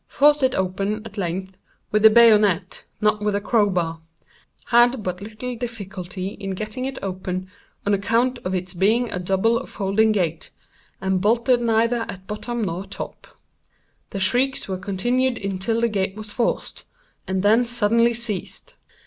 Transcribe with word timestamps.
Forced 0.07 0.41
it 0.41 0.55
open, 0.55 1.03
at 1.05 1.15
length, 1.19 1.59
with 1.91 2.03
a 2.03 2.09
bayonet—not 2.09 3.23
with 3.23 3.35
a 3.35 3.39
crowbar. 3.39 3.99
Had 4.71 5.03
but 5.03 5.21
little 5.21 5.55
difficulty 5.55 6.29
in 6.29 6.55
getting 6.55 6.85
it 6.85 6.97
open, 7.03 7.51
on 7.85 7.93
account 7.93 8.39
of 8.43 8.55
its 8.55 8.73
being 8.73 9.11
a 9.11 9.19
double 9.19 9.59
or 9.59 9.67
folding 9.67 10.11
gate, 10.11 10.49
and 11.01 11.21
bolted 11.21 11.61
neither 11.61 12.01
at 12.09 12.25
bottom 12.25 12.63
not 12.63 12.89
top. 12.89 13.27
The 14.09 14.19
shrieks 14.19 14.67
were 14.67 14.79
continued 14.79 15.37
until 15.37 15.81
the 15.81 15.87
gate 15.87 16.15
was 16.15 16.31
forced—and 16.31 17.43
then 17.43 17.63
suddenly 17.63 18.15
ceased. 18.15 18.73